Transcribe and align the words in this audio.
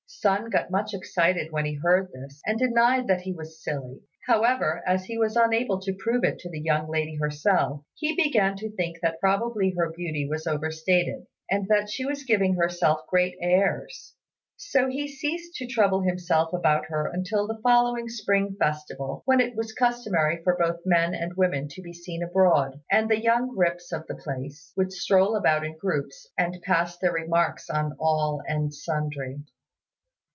Sun 0.13 0.49
got 0.49 0.69
much 0.69 0.93
excited 0.93 1.51
when 1.51 1.63
he 1.65 1.75
heard 1.75 2.11
this, 2.11 2.41
and 2.45 2.59
denied 2.59 3.07
that 3.07 3.21
he 3.21 3.31
was 3.33 3.63
silly; 3.63 4.01
however, 4.27 4.83
as 4.85 5.05
he 5.05 5.17
was 5.17 5.37
unable 5.37 5.79
to 5.79 5.95
prove 5.97 6.25
it 6.25 6.37
to 6.39 6.49
the 6.49 6.59
young 6.59 6.89
lady 6.91 7.15
herself, 7.15 7.85
he 7.95 8.13
began 8.15 8.55
to 8.57 8.69
think 8.75 8.99
that 9.01 9.21
probably 9.21 9.73
her 9.75 9.89
beauty 9.95 10.27
was 10.29 10.45
over 10.45 10.69
stated, 10.69 11.25
and 11.49 11.67
that 11.69 11.89
she 11.89 12.05
was 12.05 12.25
giving 12.25 12.53
herself 12.55 12.99
great 13.07 13.35
airs. 13.41 14.13
So 14.57 14.89
he 14.89 15.07
ceased 15.07 15.55
to 15.55 15.65
trouble 15.65 16.01
himself 16.01 16.51
about 16.53 16.85
her 16.87 17.07
until 17.11 17.47
the 17.47 17.61
following 17.63 18.09
spring 18.09 18.57
festival, 18.59 19.23
when 19.25 19.39
it 19.39 19.55
was 19.55 19.73
customary 19.73 20.43
for 20.43 20.57
both 20.59 20.81
men 20.85 21.15
and 21.15 21.33
women 21.37 21.69
to 21.69 21.81
be 21.81 21.93
seen 21.93 22.21
abroad, 22.21 22.81
and 22.91 23.09
the 23.09 23.19
young 23.23 23.55
rips 23.57 23.93
of 23.93 24.05
the 24.07 24.15
place 24.15 24.73
would 24.75 24.91
stroll 24.91 25.37
about 25.37 25.65
in 25.65 25.77
groups 25.77 26.27
and 26.37 26.61
pass 26.63 26.97
their 26.97 27.13
remarks 27.13 27.69
on 27.69 27.95
all 27.97 28.41
and 28.45 28.73
sundry. 28.73 29.39